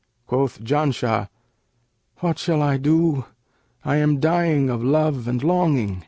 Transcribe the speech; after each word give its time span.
Quoth 0.25 0.63
Janshah, 0.63 1.29
'What 2.21 2.39
shall 2.39 2.59
I 2.63 2.77
do? 2.77 3.25
I 3.85 3.97
am 3.97 4.19
dying 4.19 4.67
of 4.67 4.83
love 4.83 5.27
and 5.27 5.43
longing.' 5.43 5.99